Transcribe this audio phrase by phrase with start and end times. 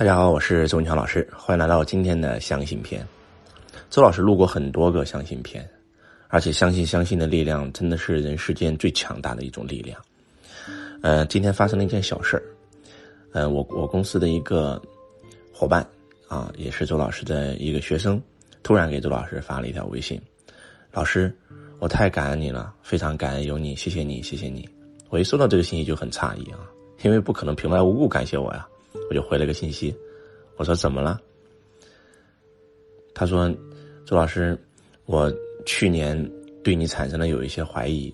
[0.00, 3.06] 大家好，我是周文强老师，欢迎来到今天的相信篇。
[3.90, 5.62] 周老师录过很多个相信篇，
[6.28, 10.00] 而且相信相信的力量真的是人世间最强大的一种力量。
[11.02, 12.42] 呃，今天发生了一件小事儿，
[13.32, 14.80] 呃，我我公司的一个
[15.52, 15.86] 伙伴
[16.28, 18.18] 啊，也是周老师的一个学生，
[18.62, 20.18] 突然给周老师发了一条微信
[20.92, 21.30] ：“老师，
[21.78, 24.66] 我太感恩你了，非常感恩有你，谢谢你，谢谢你。”
[25.10, 26.60] 我一收到这个信息就很诧异啊，
[27.02, 28.66] 因为不可能平白无故感谢我呀，
[29.08, 29.94] 我就回了个信息，
[30.56, 31.20] 我说怎么了？
[33.14, 33.48] 他说
[34.06, 34.58] ：“周老师，
[35.06, 35.32] 我
[35.66, 36.30] 去年
[36.62, 38.12] 对你产生了有一些怀疑，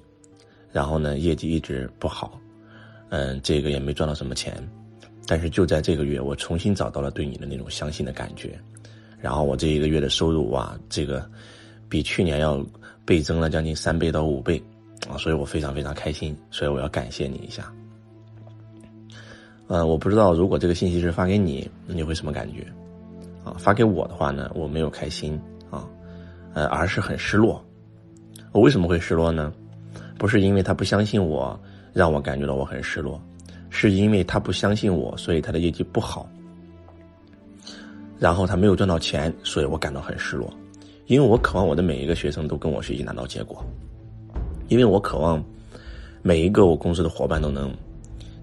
[0.73, 2.41] 然后呢，业绩一直不好，
[3.11, 4.57] 嗯，这个也没赚到什么钱，
[5.27, 8.59] 但是就在这个月，我重新找到了对你的那种相信的感觉，
[9.21, 11.29] 然后我这一个月的收入哇，这个
[11.89, 12.65] 比去年要
[13.05, 14.63] 倍增了将近三倍到五倍。”
[15.07, 17.73] 啊，所以我非常非常开心，所以我要感谢你一下。
[19.69, 22.67] 呃，我不知道如果这个信息是发给你，你会什么感觉？
[23.45, 25.89] 啊，发给我的话呢，我没有开心啊，
[26.55, 27.65] 呃，而是很失落。
[28.53, 29.53] 我为什么会失落呢？
[30.19, 31.59] 不是因为他不相信我，
[31.93, 33.21] 让我感觉到我很失落，
[33.69, 36.29] 是因为他不相信我，所以他的业绩不好，
[38.19, 40.49] 然后他没有赚到钱，所以我感到很失落。
[41.07, 43.65] 因为我渴望我的每一个学生都跟我学习拿到结果。
[44.69, 45.43] 因为我渴望
[46.23, 47.73] 每一个我公司的伙伴都能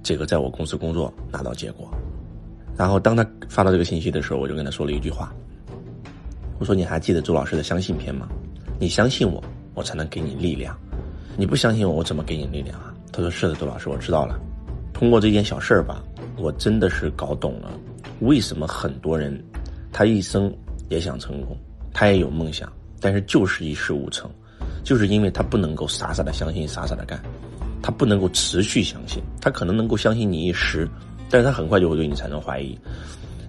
[0.04, 1.90] 这个在我公司工作拿到结果，
[2.78, 5.34] 然后当他发到这个信息的时候，我就跟他说了一句话，
[6.60, 8.28] 我说你还记得周老师的相信篇吗？
[8.78, 9.42] 你相信我，
[9.74, 10.76] 我才能给你力量；
[11.38, 12.94] 你不相信我，我怎么给你力量啊？
[13.14, 14.38] 他说是的，周老师，我知道了。
[14.92, 16.04] 通过这件小事儿吧，
[16.38, 17.72] 我真的是搞懂了
[18.20, 19.42] 为什么很多人
[19.92, 20.54] 他一生
[20.90, 21.58] 也想成功，
[21.94, 24.30] 他也有梦想，但是就是一事无成。
[24.84, 27.22] 就是因为他不能够傻傻的相信，傻傻的干，
[27.84, 30.88] 他不能够持续相信，他可能能够相信你一时，
[31.30, 32.76] 但是他很快就会对你产生怀疑。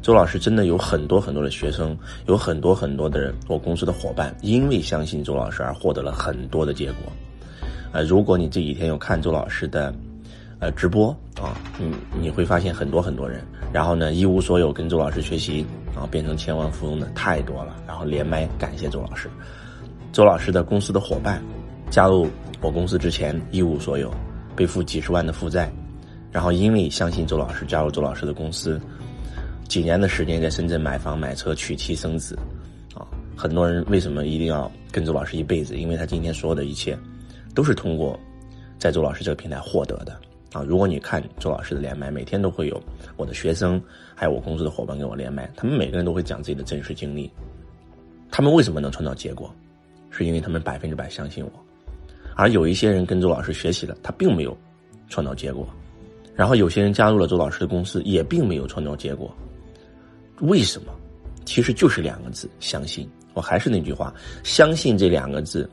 [0.02, 1.96] 周老师真的有很多很多的学生，
[2.26, 7.12] 有很多很多的人，我公司的伙伴，因为相信周老师而获得了很多的结果。
[7.92, 9.94] 呃，如果你这几天有看周老师的，
[10.58, 11.08] 呃，直播
[11.40, 11.90] 啊，你
[12.20, 13.40] 你会发现很多很多人，
[13.72, 19.30] 然后呢一无所有跟周老师学习然后，变成千万富翁的太多了，然后连麦感谢周老师。
[20.12, 21.42] 周老师的公司的伙伴，
[21.88, 22.26] 加入
[22.60, 24.12] 我公司之前一无所有，
[24.56, 25.70] 背负几十万的负债，
[26.30, 28.80] 然后因为相信周老师加入周老师的公司，
[29.68, 32.38] 几年的时间在深圳买房买车娶妻生子，
[32.94, 33.06] 啊，
[33.36, 35.76] 很多人为什么一定要跟周老师一辈子？
[35.76, 36.98] 因为他今天所有的一切，
[37.54, 38.18] 都是通过
[38.78, 40.16] 在周老师这个平台获得的
[40.52, 40.62] 啊！
[40.62, 42.80] 如果你看周老师的连麦，每天都会有
[43.16, 43.82] 我的学生
[44.14, 47.30] 还有我公司的伙伴跟我连麦，他们每个人都会讲自己的真实经历，
[48.30, 49.52] 他们为什么能创造结果？
[50.10, 51.50] 是因为他们百分之百相信我，
[52.34, 54.56] 而有一些人跟周老师学习了，他并没有
[55.08, 55.68] 创造结果，
[56.34, 59.34] 然后有些人加入了周老师的公司，也并没有创造结果。
[60.40, 60.92] 为什么？
[61.44, 63.08] 其实就是两个字：相信。
[63.34, 65.68] 我还是那句话，相信这两个字，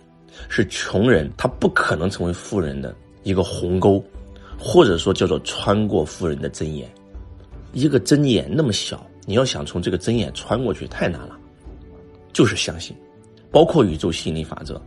[0.49, 4.03] 是穷人他不可能成为富人的一个鸿沟，
[4.57, 6.91] 或者说叫做穿过富人的针眼。
[7.73, 11.38] 一个针眼那么小，你要想从这个针眼穿过去太难了，
[12.33, 12.95] 就是相信。
[13.49, 14.81] 包括宇宙吸引力法则，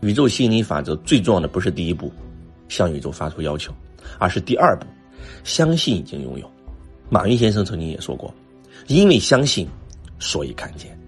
[0.00, 2.12] 宇宙吸引力法则最重要的不是第一步，
[2.68, 3.72] 向宇宙发出要求，
[4.18, 4.86] 而是第二步，
[5.44, 6.50] 相信已经拥有。
[7.08, 8.32] 马云先生曾经也说过，
[8.88, 9.68] 因为相信，
[10.18, 10.98] 所以看见。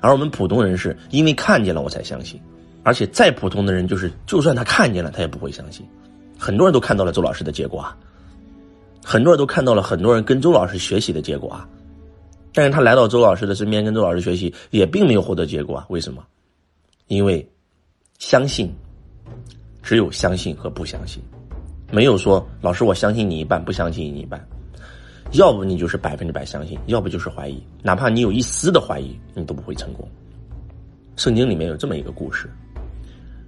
[0.00, 2.38] 而我们普通人是因为看见了我才相信，
[2.82, 5.86] 而且再普通的人就是，就算他看见了，他也不会相信。
[6.38, 7.96] 很多人都看到了周老师的结果啊，
[9.02, 11.66] 很多人都看到了很多人跟周老师学习的结果啊，
[12.52, 16.22] 但是他来到周老师的身边跟周老师学习，也并没有获得结果啊，为什么？
[17.06, 17.46] 因为
[18.18, 18.72] 相信，
[19.82, 21.22] 只有相信和不相信，
[21.90, 24.42] 没有说老师我相信你一半，不相信你一半。
[25.32, 27.60] 要不你就是百分之百相信，要不就是怀疑。
[27.82, 30.08] 哪怕你有一丝的怀疑，你都不会成功。
[31.16, 32.48] 圣经里面有这么一个故事，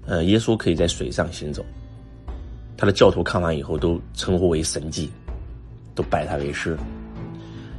[0.04, 1.64] 呃，耶稣可以在水上行走，
[2.76, 5.10] 他的教徒看完以后都称呼为神迹，
[5.94, 6.76] 都拜他为师。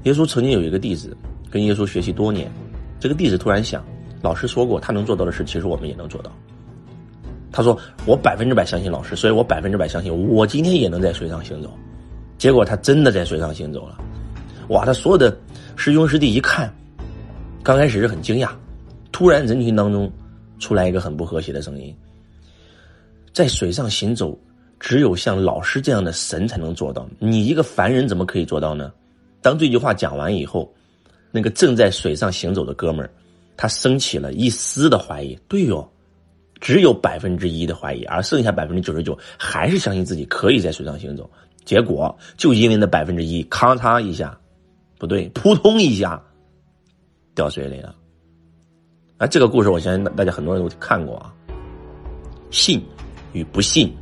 [0.04, 1.16] 耶稣曾经有一个弟子
[1.52, 2.50] 跟耶稣学习多年，
[3.00, 3.84] 这个弟子突然想。
[4.22, 6.32] 老师说过，他能做到的事，其实我们也能做到。
[7.58, 7.76] 他说
[8.06, 11.74] ：“我百分之百相信老师，所以我百分之百相信我今天也能在水上行走。”
[12.38, 13.98] 结果他真的在水上行走了。
[14.68, 14.86] 哇！
[14.86, 15.36] 他所有的
[15.76, 16.72] 师兄师弟一看，
[17.64, 18.52] 刚开始是很惊讶，
[19.12, 20.08] 突然人群当中
[20.60, 21.92] 出来一个很不和谐的声音
[23.34, 24.38] ：“在水上行走，
[24.80, 28.92] 只有像老师这样的神才能做到，你一个凡人怎么可以做到呢？”
[29.42, 30.72] 当这句话讲完以后，
[31.32, 33.10] 那个正在水上行走的哥们儿。
[33.60, 35.92] 他升起了一丝的怀疑，对哟，
[36.60, 41.30] 只有百分之一的怀疑，而剩下百分之九十九还是相信自己可以在水上行走。
[41.66, 44.38] 结果就因为那百分之一，咔嚓一下，
[44.98, 46.22] 不对，扑通一下
[47.36, 47.96] 掉水里了。
[49.18, 51.34] 啊，这个故事我相信大家很多人都看过啊。
[52.52, 52.82] 信
[53.34, 53.94] 与不信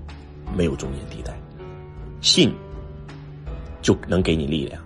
[0.56, 1.34] 没有中间地带，
[2.22, 2.54] 信
[3.81, 4.80] 就能给你力量，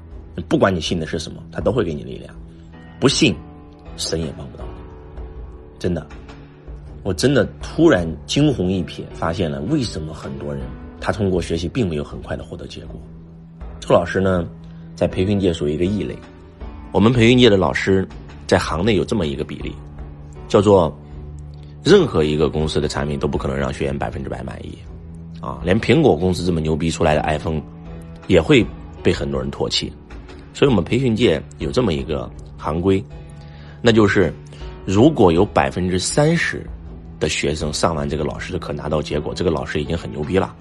[0.47, 2.33] 不管你信的是什么，他都会给你力量。
[2.99, 3.35] 不信，
[3.97, 4.71] 神也帮不到你。
[5.77, 6.07] 真的，
[7.03, 10.63] 我真的突然惊鸿一瞥，发现了为什么很多人
[10.99, 12.99] 他通过学习并没有很快的获得结果。
[13.79, 14.47] 周老师呢，
[14.95, 16.17] 在培训界属于一个异类。
[16.91, 18.07] 我们培训界的老师
[18.47, 19.73] 在行内有这么一个比例，
[20.47, 20.95] 叫做
[21.83, 24.77] 任何一个公司的产品都不可能让学员百分之百满意，
[25.39, 27.61] 啊，连苹果公司这么牛逼出来的 iPhone
[28.27, 28.65] 也会
[29.01, 29.91] 被很多人唾弃。
[30.53, 33.01] 所以我们培训界有这么一个行规，
[33.81, 34.33] 那就是
[34.85, 36.65] 如果有百分之三十
[37.19, 40.55] 的学生上完这个老师的课拿到结果，这个老师已经很牛逼了，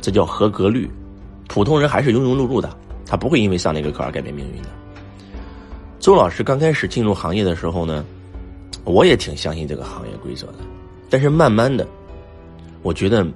[0.00, 0.90] 这叫合格率。
[1.48, 2.74] 普通人还是庸庸碌碌的，
[3.04, 4.68] 他不会因为上那个课而改变命运的。
[6.00, 8.04] 周老师刚开始进入行业的时候呢，
[8.84, 10.58] 我也挺相信这个行业规则的，
[11.10, 11.86] 但是慢慢的，
[12.82, 13.26] 我觉得，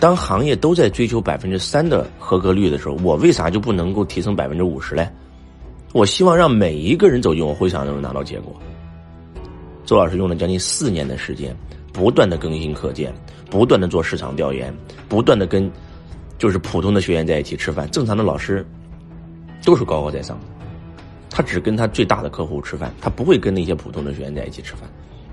[0.00, 5.08] 当行业都在追求百分之三的合格率的时候，我为啥就不能够提升百分之五十嘞？
[5.92, 8.52] 我希望让每一个人走进我会场都能拿到结果。
[9.86, 11.54] 周老师用了将近四年的时间，
[11.94, 13.10] 不断的更新课件，
[13.48, 14.70] 不断的做市场调研，
[15.08, 15.72] 不断的跟。
[16.36, 18.66] 就是普通的学员在一起吃饭，正常的老师
[19.64, 20.46] 都是高高在上的，
[21.30, 24.80] 他只跟他最大的客户吃饭，他不会跟那些普通的学员在一起吃饭，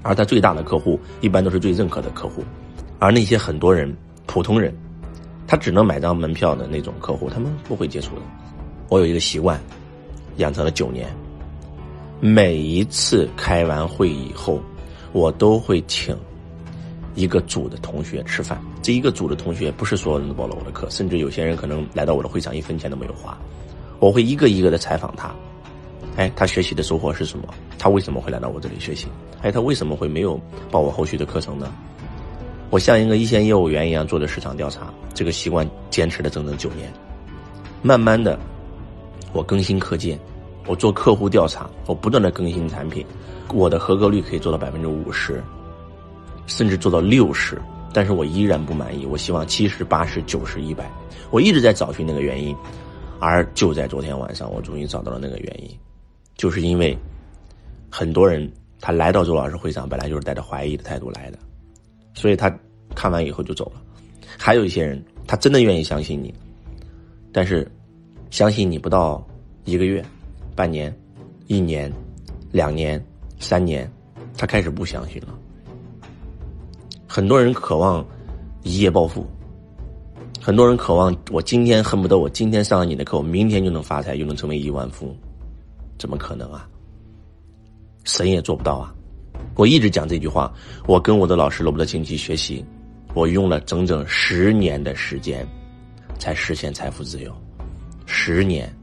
[0.03, 2.43] 而他最大的客户一般都是最认可的客户，
[2.99, 3.93] 而那些很多人
[4.27, 4.73] 普通人，
[5.47, 8.21] 他只能买张门票的那种客户，他们不会接触的。
[8.87, 9.59] 我有一个习惯，
[10.37, 11.09] 养成了九年，
[12.19, 14.61] 每一次开完会以后，
[15.13, 16.15] 我都会请。
[17.13, 23.37] 一个组的同学吃饭，这一个组的同学不是所有人都报了我的课，甚至有些人可能来到我的会场一分钱都没有花。
[23.99, 25.33] 我会一个一个的采访他，
[26.15, 27.45] 哎，他学习的收获是什么？
[27.77, 29.07] 他为什么会来到我这里学习？
[29.41, 30.39] 哎，他为什么会没有
[30.71, 31.71] 报我后续的课程呢？
[32.69, 36.91] 我像一个一线业务员一样做的市场调查，这个习惯坚持了整整九年。
[37.81, 38.39] 慢慢的，
[39.33, 40.17] 我更新课件，
[40.65, 43.05] 我做客户调查，我不断的更新产品，
[43.53, 45.43] 我的合格率可以做到百分之五十。
[46.51, 47.57] 甚至做到六十，
[47.93, 49.05] 但是我依然不满意。
[49.05, 50.89] 我希望七十、八十、九十、一百。
[51.29, 52.53] 我一直在找寻那个原因，
[53.19, 55.69] 而就在昨天晚上，我终于找到了那个原因，
[56.35, 56.97] 就是因为
[57.89, 58.51] 很多人
[58.81, 61.39] 他来到周老师会上，本来就是带着怀疑的态度来的，
[62.13, 62.53] 所以他
[62.93, 63.81] 看完以后就走了。
[64.37, 66.33] 还有一些人，他真的愿意相信你，
[67.31, 67.65] 但是
[68.29, 69.25] 相信你不到
[69.63, 70.03] 一个月、
[70.53, 70.93] 半年、
[71.47, 71.89] 一年、
[72.51, 73.01] 两年、
[73.39, 73.89] 三年，
[74.37, 75.33] 他开始不相信了。
[77.13, 78.05] 很多人渴望
[78.63, 79.27] 一夜暴富，
[80.39, 85.17] 很多人渴望我今天恨不得我今天上了你的课，我明天就能发财，就能成为亿万富翁，
[85.99, 86.65] 怎么可能啊？
[88.05, 88.95] 神也做不到啊！
[89.55, 90.53] 我一直讲这句话，
[90.87, 92.63] 我跟我的老师罗伯特清崎学习，
[93.13, 95.45] 我用了整整十年的时间，
[96.17, 97.29] 才实现财富自由。
[98.05, 98.73] 十年，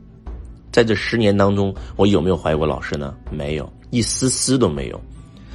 [0.71, 3.17] 在这十年当中，我有没有怀疑过老师呢？
[3.31, 5.01] 没有，一丝丝都没有。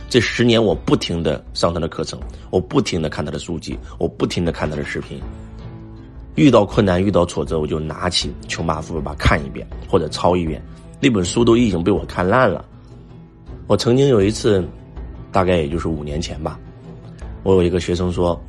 [0.10, 2.20] 这十年，我不停的上他的课程，
[2.52, 5.20] 我不停的看他的书籍，我不停的看他的视频。
[6.36, 10.62] 遇到困难，遇到挫折，我就拿起《穷爸富爸爸》看一遍或者抄一遍。
[11.00, 12.64] 那本书都已经被我看烂了。
[13.66, 14.64] 我曾经有一次，
[15.32, 16.60] 大概也就是五年前吧，
[17.42, 18.40] 我有一个学生说：“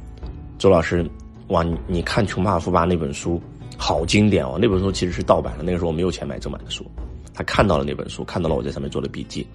[0.58, 1.08] 周老师，
[1.48, 3.40] 哇，你看《穷爸富爸爸》那本书
[3.78, 4.58] 好经典哦！
[4.60, 6.84] 那本书其实是盗版的，那个时候我没有钱买正版的书。
[7.32, 9.46] 他看到了那本书，看到了我在上面做的笔记。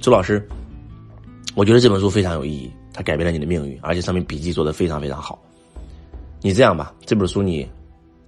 [0.00, 0.46] 周老师。”
[1.54, 5.38] 我觉得这本书非常有意义，它改变了你的命运，而且上面笔记做的非常非常好。
[6.40, 7.68] 你这样吧，这本书你，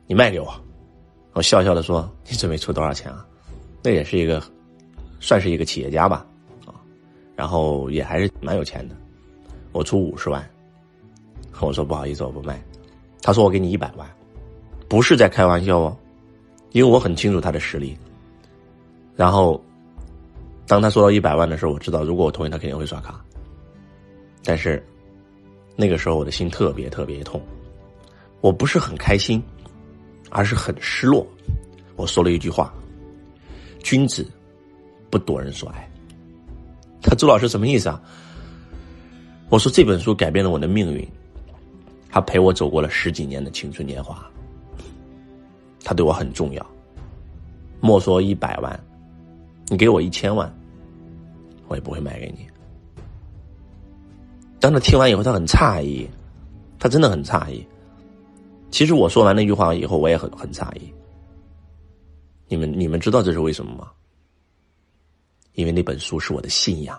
[0.07, 0.55] 你卖给我。
[1.33, 3.27] 我笑笑的说：“你准备出多少钱啊？”
[3.83, 4.43] 那也是一个，
[5.21, 6.27] 算是一个企业家吧，
[6.67, 6.77] 啊，
[7.35, 8.95] 然后也还是蛮有钱的。
[9.73, 10.47] 我出五十万，
[11.61, 12.63] 我说不好意思，我不卖。
[13.23, 14.07] 他说我给你一百万，
[14.87, 15.97] 不是在开玩笑哦，
[16.73, 17.97] 因为我很清楚他的实力。
[19.17, 19.59] 然后。
[20.67, 23.23] 当他说到一百万的时候，我知道如果我同意，他肯定会刷卡。
[24.43, 24.85] 但是
[25.77, 27.41] 那个时候我的心特别特别痛，
[28.41, 29.43] 我不是很开心，
[30.31, 31.27] 而是很失落。
[31.97, 32.73] 我说了一句话
[33.85, 34.27] ：“君子
[35.11, 35.89] 不夺人所爱。”
[37.03, 38.01] 他周老师什么意思啊？
[39.51, 41.07] 我说这本书改变了我的命运，
[42.11, 44.27] 他陪我走过了十几年的青春年华，
[45.85, 46.67] 他对我很重要。
[47.81, 48.81] 莫说一百万。
[49.69, 50.53] 你给我一千万，
[51.69, 52.47] 我也不会卖给你。
[54.61, 56.09] 当他听完以后，他很诧异，
[56.79, 57.67] 他真的很诧异。
[58.71, 60.93] 其实我说完那句话以后，我也很很诧异。
[62.49, 63.91] 你们你们知道这是为什么吗？
[65.55, 66.99] 因为那本书是我的信仰。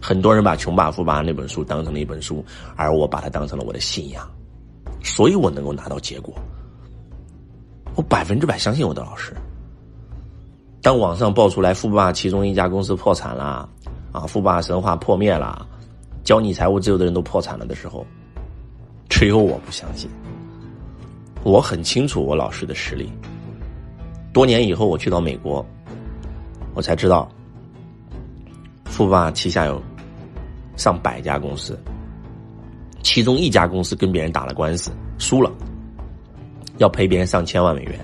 [0.00, 2.44] 很多人把《穷爸富爸》那本书当成了一本书，
[2.76, 4.30] 而我把它当成了我的信仰，
[5.02, 6.34] 所以我能够拿到结果。
[7.94, 9.34] 我百分之百相信我的老师。
[10.84, 13.66] 当网上爆出来富爸其中一家公司破产了，
[14.12, 15.66] 啊，富爸神话破灭了，
[16.22, 18.04] 教你财务自由的人都破产了的时候，
[19.08, 20.10] 只有我不相信。
[21.42, 23.10] 我很清楚我老师的实力。
[24.30, 25.64] 多年以后，我去到美国，
[26.74, 27.26] 我才知道，
[28.84, 29.82] 富爸旗下有。
[30.76, 31.78] 上百家公司，
[33.00, 35.50] 其中一家公司跟别人打了官司，输了，
[36.76, 37.98] 要赔别人上千万美元。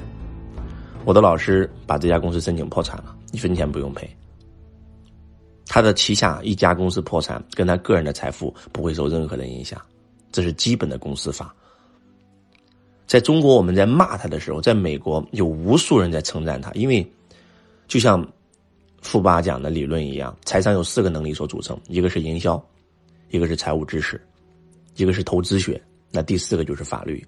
[1.04, 4.08] 我的老师把这家公司申请破产了，一分钱不用赔。
[5.66, 9.80] 他的旗下一家公司破产，跟他个人的财富不会受任何的影响，
[10.32, 11.54] 这是基本的公司法。
[13.06, 17.04] 在中国，我们在骂他的时候，在美国有无数人在称赞他，因为
[17.86, 18.26] 就像。
[19.02, 22.62] 富爸讲的理论一样，财商有四个能力所组成，一个是营销，
[23.30, 24.20] 一个是财务知识，
[24.96, 27.26] 一个是投资学，那第四个就是法律。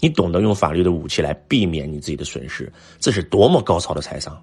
[0.00, 4.36] 你懂得用法律的武器来避免你自己的损失，这是多么高超的财商！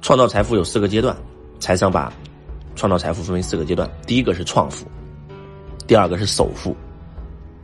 [0.00, 1.14] 创造财富有四个阶段，
[1.58, 2.12] 财商把
[2.74, 4.86] 创造财富分为四个阶段：第一个是创富，
[5.86, 6.74] 第二个是首富，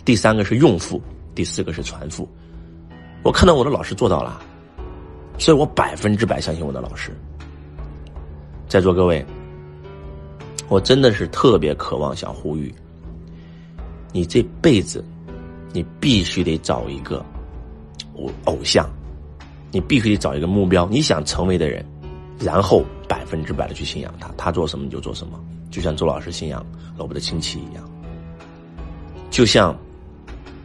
[0.05, 1.01] 第三个是用富，
[1.35, 2.29] 第四个是传富。
[3.23, 4.41] 我看到我的老师做到了，
[5.39, 7.11] 所以我百分之百相信我的老师。
[8.69, 9.25] 在座各位，
[10.69, 12.75] 我真的是特别渴望想呼吁，
[14.13, 15.03] 你这辈子，
[15.77, 17.23] 你必须得找一个
[18.15, 18.89] 偶偶像，
[19.71, 21.85] 你必须得找一个目标，你想成为的人，
[22.41, 25.39] 然后百分之百的去信仰他，他做什么你就做什么，
[25.71, 26.65] 就像周老师信仰
[26.97, 27.85] 罗伯特清崎一样，
[29.31, 29.77] 就像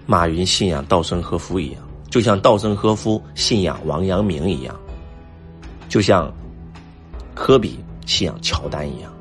[0.06, 4.74] 马云信仰稻盛和夫一样，就像稻盛和夫信仰王阳明一样，
[5.90, 6.34] 就像
[7.36, 7.78] 科比。
[8.08, 9.14] 信仰乔丹一样，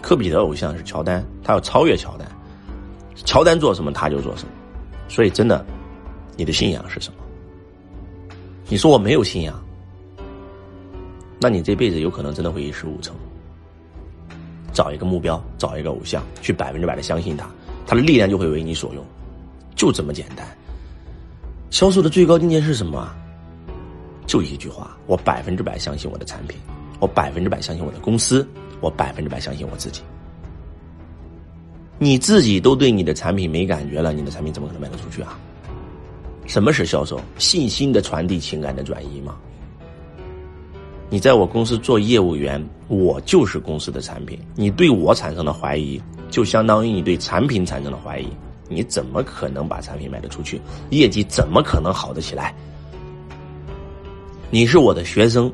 [0.00, 2.28] 科比的偶像是乔丹，他要超越乔丹，
[3.24, 4.52] 乔丹做什么他就做什么，
[5.08, 5.64] 所以真的，
[6.36, 7.18] 你的信仰是什么？
[8.68, 9.62] 你说我没有信仰，
[11.40, 13.14] 那你这辈子有可能真的会一事无成。
[14.72, 17.48] 找一个目标，找一个偶像，去百分之百的相信他，
[17.86, 19.04] 他的力量就会为你所用，
[19.74, 20.46] 就这么简单。
[21.70, 23.08] 销售的最高境界是什么？
[24.26, 26.58] 就一句话：我百分之百相信我的产品。
[26.98, 28.46] 我百分之百相信我的公司，
[28.80, 30.00] 我百分之百相信我自己。
[31.98, 35.38] 你自己都对你的产品没感觉了，你的产品怎么可能卖得出去啊？
[36.46, 37.20] 什么是销售？
[37.38, 39.36] 信心的传递，情感的转移吗？
[41.08, 44.38] 你在我公司做业务员，我就是公司的产品。
[44.54, 46.00] 你对我产生了怀疑，
[46.30, 48.26] 就相当于你对产品产生了怀疑。
[48.68, 50.60] 你怎么可能把产品卖得出去？
[50.90, 52.54] 业绩怎么可能好得起来？
[54.50, 55.50] 你是我的学生。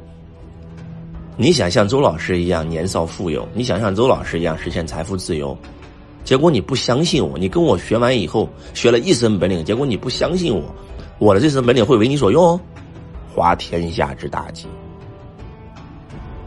[1.37, 5.57] 你想像周老师一样年少富有，你想像周老师一样实现财富自由，
[6.25, 10.63] 结果你不相信我，你跟我学完以后学了一身本领，结果你不相信我，
[11.19, 12.59] 我的这身本领会为你所用，
[13.35, 14.67] 滑天下之大稽。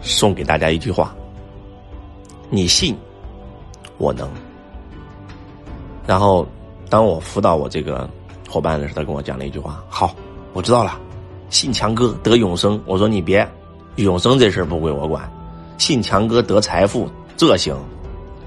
[0.01, 1.15] 送给大家一句话：
[2.50, 2.96] 你信，
[3.98, 4.29] 我能。
[6.08, 6.48] 然后，
[6.89, 8.10] 当我辅导我这个
[8.50, 10.15] 伙伴的时候，他跟我讲了一句话：好，
[10.53, 11.00] 我知道了，
[11.50, 12.79] 信强哥得永生。
[12.86, 13.48] 我说你别。
[13.96, 15.32] 永生这事不归我管，
[15.77, 17.74] 信强哥得财富这行，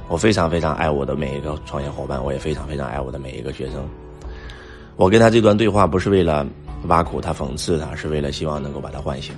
[0.09, 3.87] 我非常非常爱我的每一个创业伙伴，我也非常非常爱我的每一个学生。
[4.97, 6.47] 我跟他这段对话不是为了
[6.87, 9.35] 挖苦他、讽刺他，是为了希望能够把他唤醒，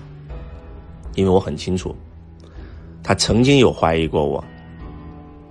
[1.17, 1.95] 因为我很清楚，
[3.03, 4.43] 他曾经有怀疑过我，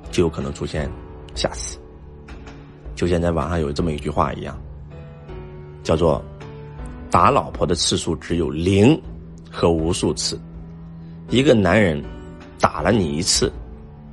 [0.10, 0.90] 就有可能出现
[1.36, 1.78] 下次。
[2.96, 4.58] 就像在网上有这么一句话一样，
[5.84, 6.24] 叫做
[7.12, 9.00] “打老婆的次数只有零
[9.52, 10.40] 和无数次”。
[11.30, 12.04] 一个男人
[12.60, 13.52] 打了你一次，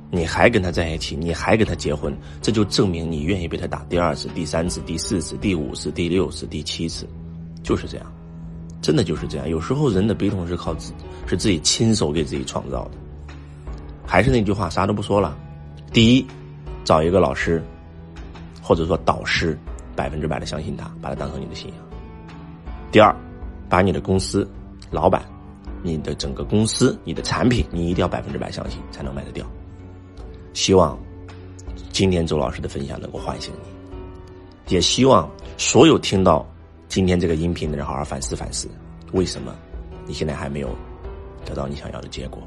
[0.09, 7.05] 你还跟他在一起，你还跟他结婚，这就证明你愿意被他打第二次、第三次、第四次、第五次、第六次、第七次，
[7.61, 8.05] 就是这样，
[8.81, 9.49] 真的就是这样。
[9.49, 10.93] 有时候人的悲痛是靠自，
[11.27, 12.91] 是自己亲手给自己创造的。
[14.05, 15.37] 还是那句话，啥都不说了。
[15.91, 16.25] 第一，
[16.85, 17.61] 找一个老师，
[18.61, 19.57] 或者说导师，
[19.95, 21.77] 百分之百的相信他，把他当成你的信仰。
[22.91, 23.13] 第二，
[23.67, 24.47] 把你的公司
[24.89, 25.21] 老板。
[25.83, 29.45] 你的整个公司，你的产品，你一定要百分之百相信，才能卖得掉。
[30.57, 30.97] 希望
[31.91, 33.53] 今天周老师的分享能够唤醒
[34.65, 36.43] 你，也希望所有听到
[36.89, 38.67] 今天这个音频的人好好反思反思，
[39.13, 39.55] 为什么
[40.07, 40.75] 你现在还没有
[41.45, 42.41] 得到你想要的结果？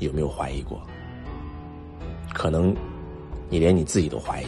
[0.00, 0.82] 有没有怀疑过？
[2.34, 2.74] 可能
[3.48, 4.46] 你连你自己都怀疑，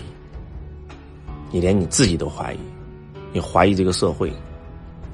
[1.53, 2.59] 你连你自己都怀疑，
[3.33, 4.33] 你怀疑这个社会，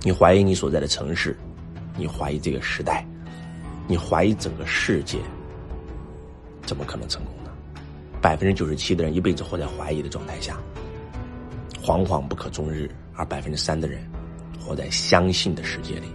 [0.04, 1.36] 你怀疑你所在的城市。
[1.98, 3.06] 你怀疑这个时代，
[3.86, 5.18] 你怀疑整个世界，
[6.66, 7.50] 怎么可能成功呢？
[8.20, 10.58] 百分之九十七的人一辈子活在怀疑的状态下，
[11.82, 14.02] 惶惶不可终日；而百分之三的人
[14.58, 16.06] 活在相信的世界里。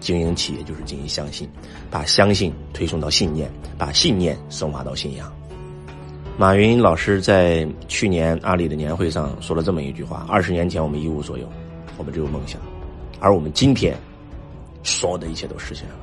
[0.00, 1.48] 经营企业就是经营相信，
[1.90, 5.32] 把相信推送到信念，把信念升华到信仰。
[6.38, 11.50] 马云老师在去年阿里的年会上说了这么一句话：二十年前我们一无所有，
[11.96, 12.60] 我们只有梦想，
[13.20, 13.96] 而我们今天
[14.82, 15.94] 所有的一切都实现了。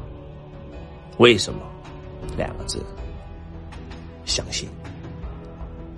[1.17, 1.59] 为什么？
[2.35, 2.83] 两个字：
[4.33, 4.67] 相信。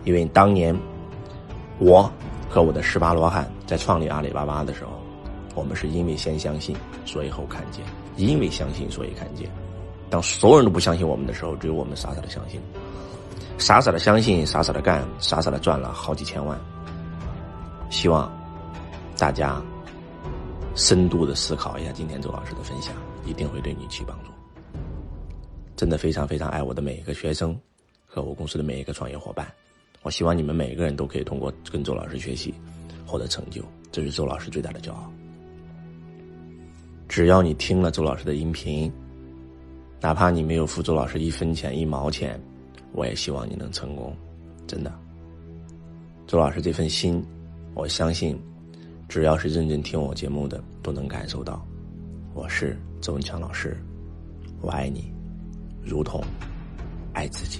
[0.03, 0.75] 因为当年
[1.79, 2.11] 我
[2.49, 4.91] 和我的十八罗汉在创立阿里巴巴的时候。
[5.55, 6.75] 我们是因为先相信，
[7.05, 7.81] 所以后看见；
[8.17, 9.49] 因为相信，所以看见。
[10.09, 12.59] 当所有人都不相信我们的时候，只有我们傻傻的相信，
[13.57, 16.59] 傻傻的相信，傻傻的干，傻傻的赚了好几千万。
[17.89, 18.29] 希望
[19.17, 19.61] 大家
[20.75, 22.93] 深度的思考一下今天周老师的分享，
[23.25, 24.31] 一定会对你起帮助。
[25.77, 27.57] 真的非常非常爱我的每一个学生
[28.15, 29.45] 和我公司的每一个创业伙伴。
[30.01, 32.53] 我希望你们每一个人都可以通过跟周老师学习，
[33.05, 35.11] 获得成就，这是周老师最大的骄傲。
[37.09, 38.89] 只要你听了周老师的音频，
[39.99, 42.39] 哪怕你没有付周老师一分钱一毛钱，
[42.93, 44.15] 我也希望你能成功，
[44.65, 44.93] 真的。
[46.25, 47.21] 周老师这份心，
[47.73, 48.39] 我相信，
[49.09, 51.67] 只要是认真听我节目的都能感受到。
[52.33, 53.77] 我是周文强老师，
[54.61, 55.11] 我爱你，
[55.83, 56.23] 如同
[57.11, 57.59] 爱自己。